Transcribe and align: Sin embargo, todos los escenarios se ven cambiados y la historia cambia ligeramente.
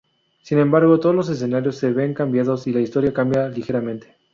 Sin 0.41 0.57
embargo, 0.57 0.99
todos 0.99 1.13
los 1.13 1.29
escenarios 1.29 1.77
se 1.77 1.91
ven 1.91 2.15
cambiados 2.15 2.65
y 2.65 2.73
la 2.73 2.79
historia 2.81 3.13
cambia 3.13 3.49
ligeramente. 3.49 4.15